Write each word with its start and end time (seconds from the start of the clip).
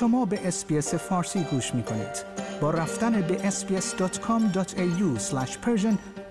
شما 0.00 0.24
به 0.24 0.48
اسپیس 0.48 0.94
فارسی 0.94 1.44
گوش 1.44 1.74
می 1.74 1.82
کنید. 1.82 2.24
با 2.60 2.70
رفتن 2.70 3.20
به 3.20 3.50
sbs.com.au 3.50 5.20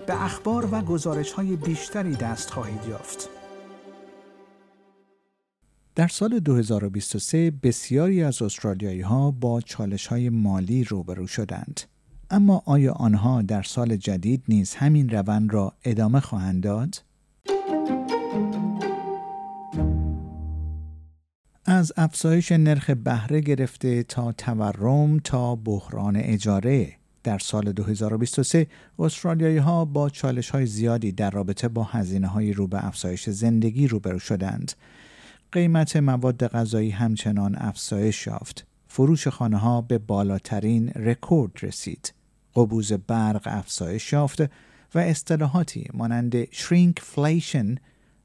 به 0.06 0.24
اخبار 0.24 0.68
و 0.74 0.80
گزارش 0.80 1.32
های 1.32 1.56
بیشتری 1.56 2.16
دست 2.16 2.50
خواهید 2.50 2.80
یافت. 2.88 3.28
در 5.94 6.08
سال 6.08 6.38
2023 6.38 7.50
بسیاری 7.62 8.22
از 8.22 8.42
استرالیایی 8.42 9.00
ها 9.00 9.30
با 9.30 9.60
چالش 9.60 10.06
های 10.06 10.28
مالی 10.28 10.84
روبرو 10.84 11.26
شدند. 11.26 11.80
اما 12.30 12.62
آیا 12.66 12.92
آنها 12.92 13.42
در 13.42 13.62
سال 13.62 13.96
جدید 13.96 14.42
نیز 14.48 14.74
همین 14.74 15.08
روند 15.08 15.54
را 15.54 15.72
ادامه 15.84 16.20
خواهند 16.20 16.62
داد؟ 16.62 17.07
از 21.78 21.92
افزایش 21.96 22.52
نرخ 22.52 22.90
بهره 22.90 23.40
گرفته 23.40 24.02
تا 24.02 24.32
تورم 24.32 25.18
تا 25.18 25.56
بحران 25.56 26.16
اجاره 26.16 26.92
در 27.22 27.38
سال 27.38 27.72
2023 27.72 28.66
استرالیایی 28.98 29.56
ها 29.56 29.84
با 29.84 30.10
چالش 30.10 30.50
های 30.50 30.66
زیادی 30.66 31.12
در 31.12 31.30
رابطه 31.30 31.68
با 31.68 31.84
هزینه 31.84 32.26
های 32.26 32.52
رو 32.52 32.66
به 32.66 32.86
افزایش 32.86 33.30
زندگی 33.30 33.88
روبرو 33.88 34.18
شدند. 34.18 34.72
قیمت 35.52 35.96
مواد 35.96 36.46
غذایی 36.46 36.90
همچنان 36.90 37.56
افزایش 37.58 38.26
یافت. 38.26 38.66
فروش 38.88 39.28
خانه 39.28 39.56
ها 39.56 39.80
به 39.80 39.98
بالاترین 39.98 40.88
رکورد 40.88 41.52
رسید. 41.62 42.14
قبوز 42.54 42.92
برق 42.92 43.42
افزایش 43.44 44.12
یافت 44.12 44.40
و 44.94 44.98
اصطلاحاتی 44.98 45.86
مانند 45.94 46.36
flation 46.98 47.74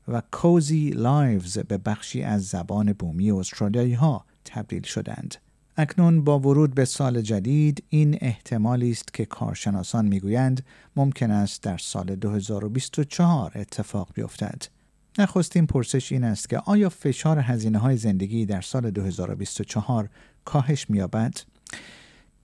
و 0.07 0.21
cozzie 0.31 0.89
livs 0.89 1.57
به 1.57 1.77
بخشی 1.77 2.23
از 2.23 2.45
زبان 2.45 2.93
بومی 2.93 3.31
استرالیایی 3.31 3.93
ها 3.93 4.25
تبدیل 4.45 4.83
شدند. 4.83 5.35
اکنون 5.77 6.23
با 6.23 6.39
ورود 6.39 6.75
به 6.75 6.85
سال 6.85 7.21
جدید 7.21 7.83
این 7.89 8.17
احتمالی 8.21 8.91
است 8.91 9.13
که 9.13 9.25
کارشناسان 9.25 10.05
می‌گویند 10.05 10.65
ممکن 10.95 11.31
است 11.31 11.63
در 11.63 11.77
سال 11.77 12.15
2024 12.15 13.51
اتفاق 13.55 14.09
بیفتد. 14.13 14.63
نخستین 15.19 15.67
پرسش 15.67 16.11
این 16.11 16.23
است 16.23 16.49
که 16.49 16.57
آیا 16.57 16.89
فشار 16.89 17.39
هزینه 17.39 17.77
های 17.77 17.97
زندگی 17.97 18.45
در 18.45 18.61
سال 18.61 18.91
2024 18.91 20.09
کاهش 20.45 20.89
می‌یابد؟ 20.89 21.37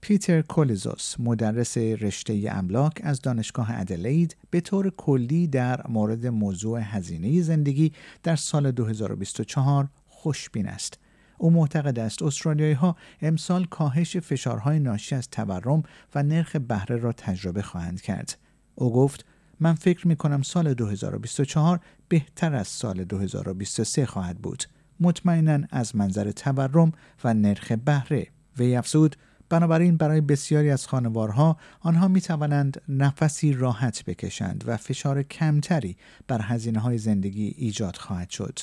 پیتر 0.00 0.42
کولیزوس 0.42 1.14
مدرس 1.18 1.78
رشته 1.78 2.48
املاک 2.50 3.00
از 3.04 3.20
دانشگاه 3.20 3.80
ادلاید 3.80 4.36
به 4.50 4.60
طور 4.60 4.90
کلی 4.90 5.46
در 5.46 5.86
مورد 5.88 6.26
موضوع 6.26 6.80
هزینه 6.82 7.42
زندگی 7.42 7.92
در 8.22 8.36
سال 8.36 8.70
2024 8.70 9.88
خوشبین 10.06 10.68
است. 10.68 10.98
او 11.38 11.50
معتقد 11.50 11.98
است 11.98 12.22
استرالیایی 12.22 12.72
ها 12.72 12.96
امسال 13.22 13.64
کاهش 13.64 14.16
فشارهای 14.16 14.78
ناشی 14.78 15.14
از 15.14 15.28
تورم 15.28 15.82
و 16.14 16.22
نرخ 16.22 16.56
بهره 16.56 16.96
را 16.96 17.12
تجربه 17.12 17.62
خواهند 17.62 18.00
کرد. 18.00 18.38
او 18.74 18.92
گفت 18.92 19.24
من 19.60 19.74
فکر 19.74 20.08
می 20.08 20.16
کنم 20.16 20.42
سال 20.42 20.74
2024 20.74 21.80
بهتر 22.08 22.54
از 22.54 22.68
سال 22.68 23.04
2023 23.04 24.06
خواهد 24.06 24.38
بود. 24.38 24.64
مطمئنا 25.00 25.66
از 25.70 25.96
منظر 25.96 26.30
تورم 26.30 26.92
و 27.24 27.34
نرخ 27.34 27.72
بهره. 27.72 28.26
وی 28.58 28.76
افزود 28.76 29.16
بنابراین 29.50 29.96
برای 29.96 30.20
بسیاری 30.20 30.70
از 30.70 30.86
خانوارها 30.86 31.56
آنها 31.80 32.08
می 32.08 32.20
توانند 32.20 32.82
نفسی 32.88 33.52
راحت 33.52 34.04
بکشند 34.04 34.64
و 34.66 34.76
فشار 34.76 35.22
کمتری 35.22 35.96
بر 36.28 36.40
هزینه 36.42 36.78
های 36.78 36.98
زندگی 36.98 37.54
ایجاد 37.56 37.96
خواهد 37.96 38.30
شد. 38.30 38.58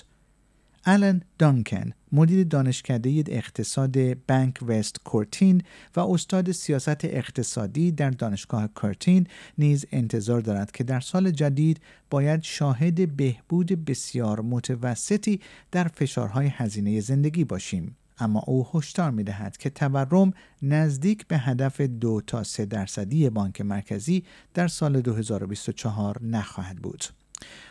آلن 0.86 1.22
دانکن 1.40 1.92
مدیر 2.12 2.44
دانشکده 2.44 3.24
اقتصاد 3.28 4.14
بانک 4.28 4.60
وست 4.68 5.00
کورتین 5.04 5.62
و 5.96 6.00
استاد 6.00 6.52
سیاست 6.52 7.06
اقتصادی 7.06 7.92
در 7.92 8.10
دانشگاه 8.10 8.68
کورتین 8.68 9.28
نیز 9.58 9.86
انتظار 9.92 10.42
دارد 10.42 10.72
که 10.72 10.84
در 10.84 11.00
سال 11.00 11.32
جدید 11.32 11.80
باید 12.10 12.44
شاهد 12.44 13.16
بهبود 13.18 13.86
بسیار 13.86 14.42
متوسطی 14.42 15.40
در 15.72 15.88
فشارهای 15.88 16.48
هزینه 16.48 17.00
زندگی 17.00 17.44
باشیم 17.44 17.96
اما 18.20 18.40
او 18.40 18.68
هشدار 18.74 19.12
می 19.12 19.24
دهد 19.24 19.58
که 19.58 19.70
تورم 19.70 20.34
نزدیک 20.62 21.28
به 21.28 21.38
هدف 21.38 21.82
دو 21.82 22.22
تا 22.28 22.44
سه 22.44 22.66
درصدی 22.66 23.30
بانک 23.30 23.62
مرکزی 23.62 24.24
در 24.54 24.68
سال 24.68 25.02
2024 25.02 26.24
نخواهد 26.24 26.78
بود. 26.78 27.04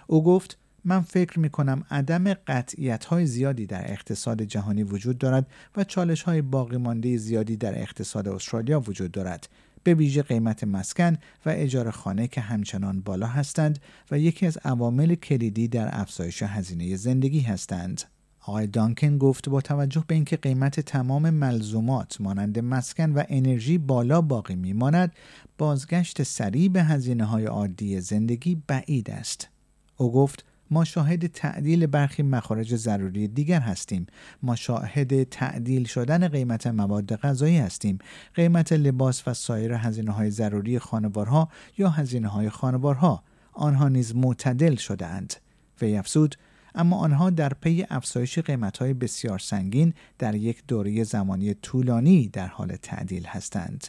او 0.07 0.25
گفت 0.25 0.59
من 0.85 1.01
فکر 1.01 1.39
می 1.39 1.51
کنم 1.51 1.85
عدم 1.91 2.35
قطعیت 2.35 3.05
های 3.05 3.27
زیادی 3.27 3.67
در 3.67 3.93
اقتصاد 3.93 4.43
جهانی 4.43 4.83
وجود 4.83 5.19
دارد 5.19 5.47
و 5.77 5.85
چالش 5.85 6.23
های 6.23 6.43
باقی 6.43 6.77
مانده 6.77 7.17
زیادی 7.17 7.57
در 7.57 7.83
اقتصاد 7.83 8.29
استرالیا 8.29 8.81
وجود 8.81 9.13
دارد 9.13 9.49
به 9.83 9.95
ویژه 9.95 10.23
قیمت 10.23 10.65
مسکن 10.65 11.13
و 11.47 11.51
اجاره 11.51 11.91
خانه 11.91 12.29
که 12.29 12.41
همچنان 12.41 13.01
بالا 13.01 13.27
هستند 13.27 13.79
و 14.11 14.19
یکی 14.19 14.47
از 14.47 14.59
عوامل 14.65 15.15
کلیدی 15.15 15.69
در 15.69 15.89
افزایش 15.93 16.43
هزینه 16.43 16.97
زندگی 16.97 17.41
هستند. 17.41 18.03
آقای 18.49 18.67
دانکن 18.67 19.19
گفت 19.19 19.49
با 19.49 19.61
توجه 19.61 20.05
به 20.07 20.15
اینکه 20.15 20.37
قیمت 20.37 20.81
تمام 20.81 21.31
ملزومات 21.31 22.21
مانند 22.21 22.59
مسکن 22.59 23.13
و 23.13 23.23
انرژی 23.29 23.79
بالا 23.79 24.21
باقی 24.21 24.55
میماند 24.55 25.13
بازگشت 25.59 26.23
سریع 26.23 26.69
به 26.69 26.83
هزینه 26.85 27.25
های 27.25 27.45
عادی 27.45 28.01
زندگی 28.01 28.63
بعید 28.67 29.11
است. 29.11 29.49
او 29.97 30.13
گفت 30.13 30.45
ما 30.71 30.85
شاهد 30.85 31.27
تعدیل 31.27 31.87
برخی 31.87 32.23
مخارج 32.23 32.77
ضروری 32.77 33.29
دیگر 33.29 33.61
هستیم. 33.61 34.07
ما 34.43 34.57
شاهد 34.57 35.23
تعدیل 35.23 35.85
شدن 35.85 36.29
قیمت 36.29 36.67
مواد 36.67 37.17
غذایی 37.17 37.59
هستیم. 37.59 37.99
قیمت 38.35 38.73
لباس 38.73 39.29
و 39.29 39.35
سایر 39.35 39.73
هزینه 39.73 40.13
های 40.13 40.31
ضروری 40.31 40.79
خانوارها 40.79 41.49
یا 41.79 41.89
هزینه 41.89 42.29
های 42.29 42.51
خانوارها 42.51 43.23
آنها 43.53 43.89
نیز 43.89 44.17
معتدل 44.17 44.77
شدهاند. 44.77 45.35
وی 45.81 45.97
افزود 45.97 46.37
اما 46.77 46.97
آنها 46.97 47.31
در 47.31 47.49
پی 47.49 47.87
افزایش 47.91 48.39
قیمتهای 48.39 48.95
بسیار 48.95 49.39
سنگین 49.39 49.95
در 50.19 50.35
یک 50.35 50.63
دوره 50.69 51.05
زمانی 51.05 51.55
طولانی 51.55 52.29
در 52.29 52.47
حال 52.47 52.77
تعدیل 52.77 53.27
هستند. 53.27 53.87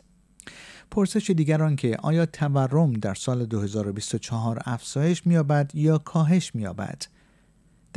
پرسش 0.92 1.30
دیگر 1.30 1.76
که 1.76 1.97
آیا 2.03 2.26
تورم 2.26 2.94
در 2.94 3.14
سال 3.14 3.46
2024 3.46 4.62
افزایش 4.66 5.28
می‌یابد 5.28 5.72
یا 5.74 5.97
کاهش 5.97 6.56
می‌یابد؟ 6.56 7.02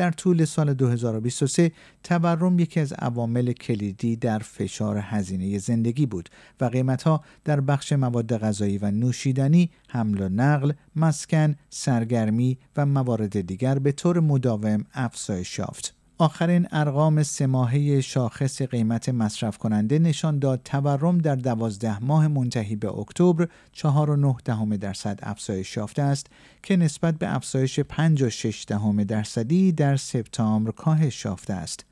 در 0.00 0.10
طول 0.10 0.44
سال 0.44 0.74
2023 0.74 1.72
تورم 2.04 2.58
یکی 2.58 2.80
از 2.80 2.92
عوامل 2.92 3.52
کلیدی 3.52 4.16
در 4.16 4.38
فشار 4.38 4.98
هزینه 4.98 5.58
زندگی 5.58 6.06
بود 6.06 6.28
و 6.60 6.64
قیمتها 6.64 7.24
در 7.44 7.60
بخش 7.60 7.92
مواد 7.92 8.38
غذایی 8.38 8.78
و 8.78 8.90
نوشیدنی، 8.90 9.70
حمل 9.88 10.20
و 10.20 10.28
نقل، 10.28 10.72
مسکن، 10.96 11.54
سرگرمی 11.70 12.58
و 12.76 12.86
موارد 12.86 13.40
دیگر 13.40 13.78
به 13.78 13.92
طور 13.92 14.20
مداوم 14.20 14.84
افزایش 14.94 15.58
یافت. 15.58 15.99
آخرین 16.20 16.68
ارقام 16.72 17.22
سه 17.22 18.00
شاخص 18.00 18.62
قیمت 18.62 19.08
مصرف 19.08 19.58
کننده 19.58 19.98
نشان 19.98 20.38
داد 20.38 20.60
تورم 20.64 21.18
در 21.18 21.34
دوازده 21.36 22.04
ماه 22.04 22.28
منتهی 22.28 22.76
به 22.76 22.98
اکتبر 22.98 23.48
4.9 23.76 24.76
درصد 24.76 25.18
افزایش 25.22 25.76
یافته 25.76 26.02
است 26.02 26.26
که 26.62 26.76
نسبت 26.76 27.14
به 27.14 27.34
افزایش 27.34 27.80
5.6 27.80 29.04
درصدی 29.04 29.72
در 29.72 29.96
سپتامبر 29.96 30.70
کاهش 30.70 31.24
یافته 31.24 31.54
است. 31.54 31.84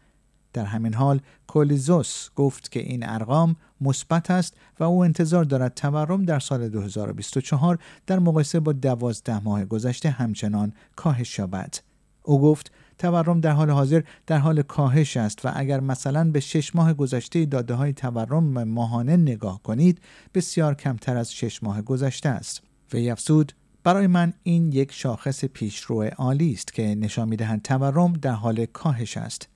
در 0.52 0.64
همین 0.64 0.94
حال 0.94 1.20
کولیزوس 1.46 2.28
گفت 2.36 2.70
که 2.70 2.80
این 2.80 3.08
ارقام 3.08 3.56
مثبت 3.80 4.30
است 4.30 4.54
و 4.80 4.84
او 4.84 5.04
انتظار 5.04 5.44
دارد 5.44 5.74
تورم 5.74 6.24
در 6.24 6.38
سال 6.38 6.68
2024 6.68 7.78
در 8.06 8.18
مقایسه 8.18 8.60
با 8.60 8.72
دوازده 8.72 9.40
ماه 9.44 9.64
گذشته 9.64 10.10
همچنان 10.10 10.72
کاهش 10.96 11.38
یابد. 11.38 11.74
او 12.22 12.40
گفت 12.40 12.72
تورم 12.98 13.40
در 13.40 13.50
حال 13.50 13.70
حاضر 13.70 14.02
در 14.26 14.38
حال 14.38 14.62
کاهش 14.62 15.16
است 15.16 15.46
و 15.46 15.52
اگر 15.54 15.80
مثلا 15.80 16.30
به 16.30 16.40
شش 16.40 16.74
ماه 16.74 16.92
گذشته 16.94 17.44
داده 17.44 17.74
های 17.74 17.92
تورم 17.92 18.64
ماهانه 18.64 19.16
نگاه 19.16 19.62
کنید 19.62 20.00
بسیار 20.34 20.74
کمتر 20.74 21.16
از 21.16 21.32
شش 21.32 21.62
ماه 21.62 21.82
گذشته 21.82 22.28
است. 22.28 22.62
و 22.94 22.96
افزود 22.96 23.52
برای 23.84 24.06
من 24.06 24.32
این 24.42 24.72
یک 24.72 24.92
شاخص 24.92 25.44
پیشرو 25.44 26.02
عالی 26.02 26.52
است 26.52 26.72
که 26.72 26.82
نشان 26.94 27.28
می‌دهد 27.28 27.62
تورم 27.62 28.12
در 28.12 28.32
حال 28.32 28.66
کاهش 28.66 29.16
است. 29.16 29.48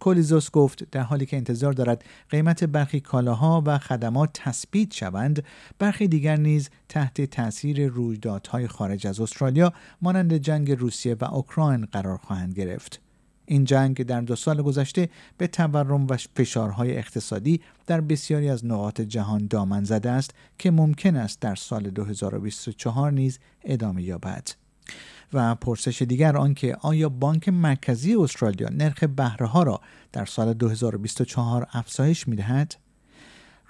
کولیزوس 0.00 0.50
گفت 0.50 0.90
در 0.90 1.02
حالی 1.02 1.26
که 1.26 1.36
انتظار 1.36 1.72
دارد 1.72 2.04
قیمت 2.30 2.64
برخی 2.64 3.00
کالاها 3.00 3.62
و 3.66 3.78
خدمات 3.78 4.30
تثبیت 4.34 4.94
شوند 4.94 5.44
برخی 5.78 6.08
دیگر 6.08 6.36
نیز 6.36 6.70
تحت 6.88 7.20
تاثیر 7.20 7.86
رویدادهای 7.86 8.68
خارج 8.68 9.06
از 9.06 9.20
استرالیا 9.20 9.72
مانند 10.02 10.34
جنگ 10.34 10.72
روسیه 10.72 11.16
و 11.20 11.34
اوکراین 11.34 11.84
قرار 11.84 12.16
خواهند 12.16 12.54
گرفت 12.54 13.00
این 13.46 13.64
جنگ 13.64 14.02
در 14.02 14.20
دو 14.20 14.36
سال 14.36 14.62
گذشته 14.62 15.08
به 15.38 15.46
تورم 15.46 16.06
و 16.06 16.16
فشارهای 16.36 16.96
اقتصادی 16.98 17.60
در 17.86 18.00
بسیاری 18.00 18.48
از 18.48 18.66
نقاط 18.66 19.00
جهان 19.00 19.46
دامن 19.46 19.84
زده 19.84 20.10
است 20.10 20.34
که 20.58 20.70
ممکن 20.70 21.16
است 21.16 21.40
در 21.40 21.54
سال 21.54 21.90
2024 21.90 23.12
نیز 23.12 23.38
ادامه 23.64 24.02
یابد. 24.02 24.48
و 25.32 25.54
پرسش 25.54 26.02
دیگر 26.02 26.36
آنکه 26.36 26.76
آیا 26.80 27.08
بانک 27.08 27.48
مرکزی 27.48 28.14
استرالیا 28.14 28.68
نرخ 28.68 29.04
بهره 29.04 29.46
ها 29.46 29.62
را 29.62 29.80
در 30.12 30.24
سال 30.24 30.52
2024 30.52 31.66
افزایش 31.72 32.28
می 32.28 32.36
دهد؟ 32.36 32.74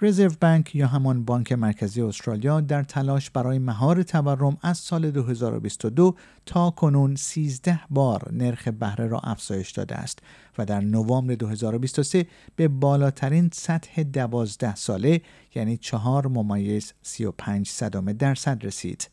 رزرو 0.01 0.31
بانک 0.41 0.75
یا 0.75 0.87
همان 0.87 1.25
بانک 1.25 1.51
مرکزی 1.51 2.01
استرالیا 2.01 2.61
در 2.61 2.83
تلاش 2.83 3.29
برای 3.29 3.59
مهار 3.59 4.03
تورم 4.03 4.57
از 4.61 4.77
سال 4.77 5.11
2022 5.11 6.15
تا 6.45 6.69
کنون 6.69 7.15
13 7.15 7.79
بار 7.89 8.33
نرخ 8.33 8.67
بهره 8.67 9.07
را 9.07 9.19
افزایش 9.19 9.71
داده 9.71 9.95
است 9.95 10.19
و 10.57 10.65
در 10.65 10.81
نوامبر 10.81 11.35
2023 11.35 12.27
به 12.55 12.67
بالاترین 12.67 13.49
سطح 13.53 14.03
12 14.03 14.75
ساله 14.75 15.21
یعنی 15.55 15.77
4 15.77 16.27
ممیز 16.27 16.93
35 17.01 17.69
صدام 17.69 18.13
درصد 18.13 18.65
رسید. 18.65 19.09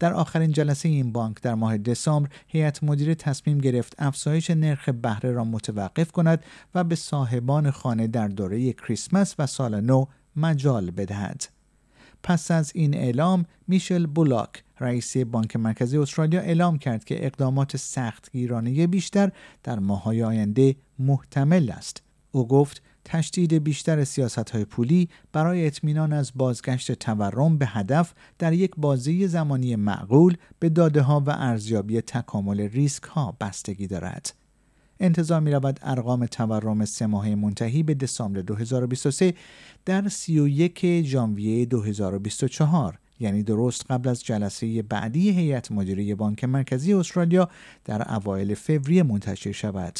در 0.00 0.12
آخرین 0.12 0.52
جلسه 0.52 0.88
این 0.88 1.12
بانک 1.12 1.42
در 1.42 1.54
ماه 1.54 1.78
دسامبر 1.78 2.28
هیئت 2.46 2.84
مدیره 2.84 3.14
تصمیم 3.14 3.58
گرفت 3.58 3.94
افزایش 3.98 4.50
نرخ 4.50 4.88
بهره 4.88 5.32
را 5.32 5.44
متوقف 5.44 6.12
کند 6.12 6.44
و 6.74 6.84
به 6.84 6.94
صاحبان 6.94 7.70
خانه 7.70 8.06
در 8.06 8.28
دوره 8.28 8.72
کریسمس 8.72 9.34
و 9.38 9.46
سال 9.46 9.80
نو 9.80 10.06
مجال 10.36 10.90
بدهد. 10.90 11.44
پس 12.22 12.50
از 12.50 12.72
این 12.74 12.94
اعلام 12.94 13.44
میشل 13.68 14.06
بولاک 14.06 14.64
رئیس 14.80 15.16
بانک 15.16 15.56
مرکزی 15.56 15.98
استرالیا 15.98 16.40
اعلام 16.40 16.78
کرد 16.78 17.04
که 17.04 17.26
اقدامات 17.26 17.76
سختگیرانه 17.76 18.86
بیشتر 18.86 19.32
در 19.62 19.78
ماه‌های 19.78 20.22
آینده 20.22 20.76
محتمل 20.98 21.70
است. 21.70 22.02
او 22.32 22.48
گفت 22.48 22.82
تشدید 23.04 23.54
بیشتر 23.54 24.04
سیاست 24.04 24.50
های 24.50 24.64
پولی 24.64 25.08
برای 25.32 25.66
اطمینان 25.66 26.12
از 26.12 26.32
بازگشت 26.34 26.92
تورم 26.92 27.58
به 27.58 27.66
هدف 27.66 28.14
در 28.38 28.52
یک 28.52 28.70
بازی 28.76 29.28
زمانی 29.28 29.76
معقول 29.76 30.36
به 30.58 30.68
داده 30.68 31.02
ها 31.02 31.20
و 31.26 31.30
ارزیابی 31.30 32.00
تکامل 32.00 32.60
ریسک 32.60 33.02
ها 33.02 33.36
بستگی 33.40 33.86
دارد. 33.86 34.34
انتظار 35.00 35.40
می 35.40 35.52
رود 35.52 35.80
ارقام 35.82 36.26
تورم 36.26 36.84
سه 36.84 37.06
ماهه 37.06 37.34
منتهی 37.34 37.82
به 37.82 37.94
دسامبر 37.94 38.40
2023 38.40 39.34
در 39.84 40.08
31 40.08 41.02
ژانویه 41.02 41.66
2024 41.66 42.98
یعنی 43.20 43.42
درست 43.42 43.84
قبل 43.90 44.08
از 44.08 44.24
جلسه 44.24 44.82
بعدی 44.82 45.30
هیئت 45.30 45.72
مدیره 45.72 46.14
بانک 46.14 46.44
مرکزی 46.44 46.94
استرالیا 46.94 47.48
در 47.84 48.14
اوایل 48.14 48.54
فوریه 48.54 49.02
منتشر 49.02 49.52
شود. 49.52 49.98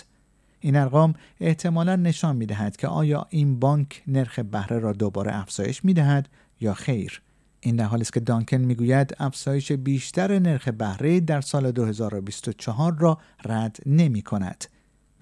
این 0.60 0.76
ارقام 0.76 1.14
احتمالا 1.40 1.96
نشان 1.96 2.36
می 2.36 2.46
دهد 2.46 2.76
که 2.76 2.88
آیا 2.88 3.26
این 3.30 3.60
بانک 3.60 4.02
نرخ 4.06 4.38
بهره 4.38 4.78
را 4.78 4.92
دوباره 4.92 5.36
افزایش 5.36 5.84
می 5.84 5.94
دهد 5.94 6.28
یا 6.60 6.74
خیر. 6.74 7.22
این 7.60 7.76
در 7.76 7.84
حالی 7.84 8.02
است 8.02 8.12
که 8.12 8.20
دانکن 8.20 8.56
می‌گوید 8.56 9.16
افزایش 9.18 9.72
بیشتر 9.72 10.38
نرخ 10.38 10.68
بهره 10.68 11.20
در 11.20 11.40
سال 11.40 11.70
2024 11.70 12.96
را 12.98 13.18
رد 13.44 13.76
نمی 13.86 14.22
کند. 14.22 14.64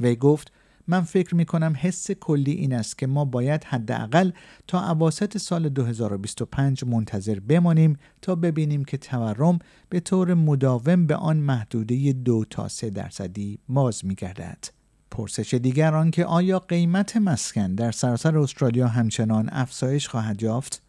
وی 0.00 0.16
گفت 0.16 0.52
من 0.86 1.00
فکر 1.00 1.34
می 1.34 1.44
کنم 1.44 1.74
حس 1.76 2.10
کلی 2.10 2.52
این 2.52 2.72
است 2.72 2.98
که 2.98 3.06
ما 3.06 3.24
باید 3.24 3.64
حداقل 3.64 4.30
تا 4.66 4.90
اواسط 4.90 5.38
سال 5.38 5.68
2025 5.68 6.84
منتظر 6.84 7.40
بمانیم 7.40 7.96
تا 8.22 8.34
ببینیم 8.34 8.84
که 8.84 8.96
تورم 8.96 9.58
به 9.88 10.00
طور 10.00 10.34
مداوم 10.34 11.06
به 11.06 11.16
آن 11.16 11.36
محدوده 11.36 12.12
دو 12.12 12.44
تا 12.50 12.68
سه 12.68 12.90
درصدی 12.90 13.58
باز 13.68 14.04
می 14.04 14.14
گردد. 14.14 14.77
پرسش 15.10 15.54
دیگر 15.54 15.94
آن 15.94 16.10
که 16.10 16.24
آیا 16.24 16.58
قیمت 16.58 17.16
مسکن 17.16 17.74
در 17.74 17.92
سراسر 17.92 18.38
استرالیا 18.38 18.88
همچنان 18.88 19.48
افزایش 19.52 20.08
خواهد 20.08 20.42
یافت؟ 20.42 20.82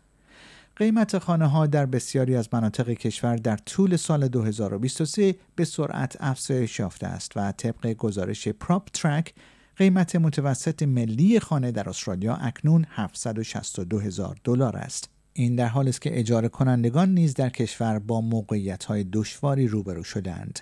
قیمت 0.75 1.17
خانه 1.17 1.47
ها 1.47 1.67
در 1.67 1.85
بسیاری 1.85 2.35
از 2.35 2.49
مناطق 2.53 2.89
کشور 2.89 3.35
در 3.35 3.57
طول 3.57 3.95
سال 3.95 4.27
2023 4.27 5.35
به 5.55 5.65
سرعت 5.65 6.17
افزایش 6.19 6.79
یافته 6.79 7.07
است 7.07 7.31
و 7.35 7.51
طبق 7.51 7.93
گزارش 7.93 8.47
پراپ 8.47 8.89
ترک 8.93 9.33
قیمت 9.75 10.15
متوسط 10.15 10.83
ملی 10.83 11.39
خانه 11.39 11.71
در 11.71 11.89
استرالیا 11.89 12.35
اکنون 12.35 12.85
762 12.89 13.99
هزار 13.99 14.37
دلار 14.43 14.77
است. 14.77 15.09
این 15.33 15.55
در 15.55 15.67
حالی 15.67 15.89
است 15.89 16.01
که 16.01 16.19
اجاره 16.19 16.47
کنندگان 16.47 17.13
نیز 17.13 17.33
در 17.33 17.49
کشور 17.49 17.99
با 17.99 18.21
موقعیت 18.21 18.83
های 18.83 19.03
دشواری 19.03 19.67
روبرو 19.67 20.03
شدند. 20.03 20.59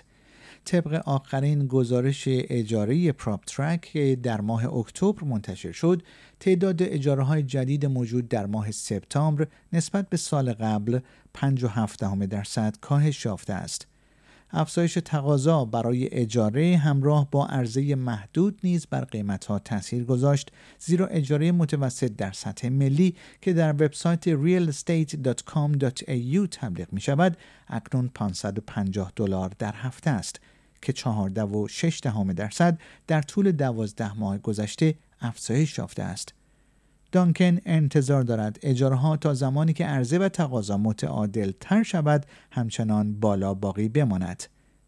طبق 0.68 1.02
آخرین 1.06 1.66
گزارش 1.66 2.24
اجاره 2.28 3.12
پراپ 3.12 3.44
ترک 3.44 3.80
که 3.80 4.18
در 4.22 4.40
ماه 4.40 4.74
اکتبر 4.74 5.24
منتشر 5.24 5.72
شد. 5.72 6.02
تعداد 6.40 6.82
اجاره 6.82 7.22
های 7.22 7.42
جدید 7.42 7.86
موجود 7.86 8.28
در 8.28 8.46
ماه 8.46 8.70
سپتامبر 8.70 9.46
نسبت 9.72 10.08
به 10.08 10.16
سال 10.16 10.52
قبل 10.52 10.98
5.7 11.38 12.26
درصد 12.26 12.76
کاهش 12.80 13.24
یافته 13.24 13.52
است. 13.52 13.86
افزایش 14.50 14.98
تقاضا 15.04 15.64
برای 15.64 16.08
اجاره 16.12 16.76
همراه 16.76 17.30
با 17.30 17.46
عرضه 17.46 17.94
محدود 17.94 18.60
نیز 18.64 18.86
بر 18.86 19.04
قیمت 19.04 19.44
ها 19.44 19.58
تاثیر 19.58 20.04
گذاشت 20.04 20.50
زیرا 20.78 21.06
اجاره 21.06 21.52
متوسط 21.52 22.12
در 22.16 22.32
سطح 22.32 22.68
ملی 22.68 23.14
که 23.40 23.52
در 23.52 23.72
وبسایت 23.72 24.34
realestate.com.au 24.34 26.48
تبلیغ 26.50 26.92
می 26.92 27.00
شود 27.00 27.36
اکنون 27.68 28.10
550 28.14 29.12
دلار 29.16 29.52
در 29.58 29.74
هفته 29.74 30.10
است. 30.10 30.40
که 30.82 30.92
14 30.92 31.42
و 31.42 31.68
6 31.68 32.00
دهم 32.02 32.32
درصد 32.32 32.78
در 33.06 33.22
طول 33.22 33.52
12 33.52 34.18
ماه 34.18 34.38
گذشته 34.38 34.94
افزایش 35.20 35.78
یافته 35.78 36.02
است. 36.02 36.34
دانکن 37.12 37.58
انتظار 37.66 38.22
دارد 38.22 38.58
اجاره 38.62 39.16
تا 39.16 39.34
زمانی 39.34 39.72
که 39.72 39.84
عرضه 39.84 40.18
و 40.18 40.28
تقاضا 40.28 40.76
متعادل 40.76 41.52
تر 41.60 41.82
شود 41.82 42.26
همچنان 42.52 43.20
بالا 43.20 43.54
باقی 43.54 43.88
بماند. 43.88 44.42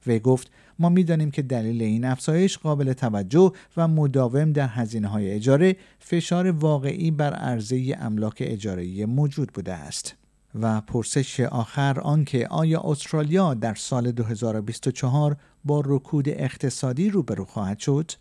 وی 0.06 0.18
گفت 0.18 0.50
ما 0.78 0.88
می‌دانیم 0.88 1.30
که 1.30 1.42
دلیل 1.42 1.82
این 1.82 2.04
افزایش 2.04 2.58
قابل 2.58 2.92
توجه 2.92 3.52
و 3.76 3.88
مداوم 3.88 4.52
در 4.52 4.68
هزینه 4.68 5.08
های 5.08 5.30
اجاره 5.30 5.76
فشار 5.98 6.50
واقعی 6.50 7.10
بر 7.10 7.34
عرضه 7.34 7.96
املاک 8.00 8.36
اجاره 8.40 9.06
موجود 9.06 9.52
بوده 9.52 9.72
است. 9.72 10.16
و 10.54 10.80
پرسش 10.80 11.40
آخر 11.40 12.00
آنکه 12.00 12.46
آیا 12.46 12.82
استرالیا 12.84 13.54
در 13.54 13.74
سال 13.74 14.12
2024 14.12 15.36
با 15.64 15.82
رکود 15.86 16.28
اقتصادی 16.28 17.10
روبرو 17.10 17.44
خواهد 17.44 17.78
شد؟ 17.78 18.12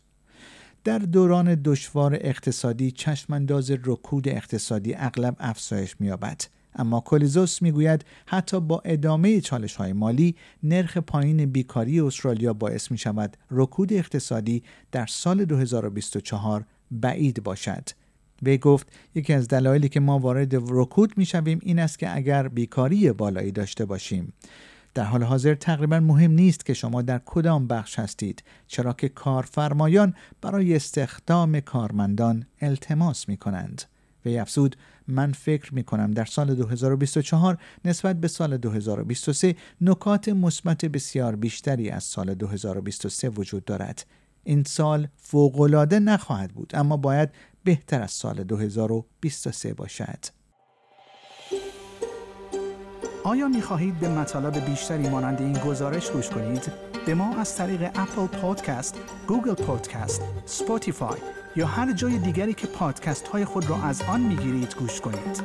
در 0.84 1.00
دوران 1.00 1.56
دشوار 1.56 2.18
اقتصادی 2.22 2.92
چشمانداز 2.92 3.72
رکود 3.72 4.28
اقتصادی 4.28 4.96
اغلب 4.96 5.36
افزایش 5.40 5.96
می‌یابد 6.00 6.42
اما 6.76 7.00
کولیزوس 7.00 7.62
می‌گوید 7.62 8.06
حتی 8.26 8.60
با 8.60 8.81
ادامه 8.86 9.42
چالش 9.42 9.76
های 9.76 9.94
مالی 9.94 10.36
نرخ 10.64 10.98
پایین 10.98 11.46
بیکاری 11.46 12.02
استرالیا 12.02 12.54
باعث 12.54 12.92
می 12.92 12.98
شود 12.98 13.38
رکود 13.52 13.94
اقتصادی 13.94 14.64
در 14.92 15.06
سال 15.06 15.45
2024 15.45 16.66
بعید 16.92 17.44
باشد 17.44 17.90
وی 18.44 18.58
گفت 18.58 18.88
یکی 19.16 19.34
از 19.34 19.48
دلایلی 19.48 19.90
که 19.90 20.00
ما 20.00 20.19
وارد 20.19 20.56
رکود 20.56 21.18
می 21.18 21.26
شویم 21.26 21.60
این 21.64 21.80
است 21.80 22.00
که 22.00 22.16
اگر 22.16 22.48
بیکاری 22.48 23.12
بالایی 23.12 23.52
داشته 23.52 23.86
باشیم 23.86 24.34
در 24.94 25.04
حال 25.04 25.24
حاضر 25.24 25.56
تقریبا 25.56 26.00
مهم 26.00 26.31
نیست 26.31 26.66
که 26.66 26.74
شما 26.74 27.02
در 27.02 27.22
کدام 27.26 27.68
بخش 27.68 28.00
هستید 28.00 28.44
چرا 28.68 28.94
که 28.94 29.10
کارفرمایان 29.10 30.14
برای 30.42 30.76
استخدام 30.76 31.60
کارمندان 31.60 32.46
التماس 32.62 33.30
می 33.30 33.38
کنند. 33.38 33.81
وی 34.26 34.38
افزود 34.38 34.76
من 35.08 35.31
فکر 35.31 35.74
می 35.74 35.84
کنم 35.84 36.12
در 36.12 36.26
سال 36.26 36.56
2024 36.56 37.58
نسبت 37.86 38.16
به 38.16 38.28
سال 38.28 38.58
2023 38.58 39.56
نکات 39.81 40.30
مثبت 40.30 40.86
بسیار 40.86 41.36
بیشتری 41.36 41.90
از 41.90 42.04
سال 42.04 42.34
2023 42.34 43.30
وجود 43.30 43.66
دارد. 43.66 44.06
این 44.44 44.64
سال 44.64 45.08
فوقالعاده 45.18 46.00
نخواهد 46.00 46.52
بود 46.52 46.72
اما 46.74 46.98
باید 46.98 47.30
بهتر 47.63 48.01
از 48.01 48.11
سال 48.11 48.44
2023 48.44 49.73
باشد. 49.73 50.19
آیا 53.23 53.47
می 53.47 53.61
خواهید 53.61 53.99
به 53.99 54.09
مطالب 54.09 54.66
بیشتری 54.66 55.09
مانند 55.09 55.42
این 55.42 55.54
گزارش 55.54 56.11
گوش 56.11 56.30
کنید؟ 56.30 56.71
به 57.06 57.16
ما 57.16 57.35
از 57.35 57.56
طریق 57.56 57.81
اپل 57.95 58.28
پادکست، 58.28 58.99
گوگل 59.28 59.54
پادکست، 59.54 60.21
سپوتیفای 60.45 61.19
یا 61.56 61.68
هر 61.68 61.94
جای 61.94 62.18
دیگری 62.18 62.54
که 62.54 62.68
پادکست 62.68 63.28
های 63.28 63.45
خود 63.45 63.69
را 63.69 63.83
از 63.83 64.01
آن 64.01 64.21
می 64.21 64.35
گیرید 64.35 64.75
گوش 64.75 65.01
کنید. 65.01 65.44